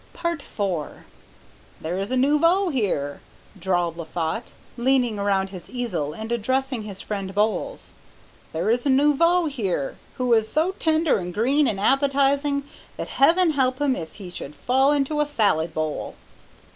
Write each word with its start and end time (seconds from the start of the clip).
IV 0.15 0.47
"There 1.79 1.99
is 1.99 2.09
a 2.09 2.17
nouveau 2.17 2.69
here," 2.69 3.21
drawled 3.59 3.97
Laffat, 3.97 4.45
leaning 4.75 5.19
around 5.19 5.51
his 5.51 5.69
easel 5.69 6.13
and 6.13 6.31
addressing 6.31 6.81
his 6.81 7.01
friend 7.01 7.35
Bowles, 7.35 7.93
"there 8.51 8.71
is 8.71 8.87
a 8.87 8.89
nouveau 8.89 9.45
here 9.45 9.97
who 10.15 10.33
is 10.33 10.47
so 10.47 10.71
tender 10.79 11.19
and 11.19 11.31
green 11.31 11.67
and 11.67 11.79
appetizing 11.79 12.63
that 12.97 13.09
Heaven 13.09 13.51
help 13.51 13.79
him 13.79 13.95
if 13.95 14.13
he 14.15 14.31
should 14.31 14.55
fall 14.55 14.91
into 14.91 15.21
a 15.21 15.27
salad 15.27 15.71
bowl." 15.71 16.15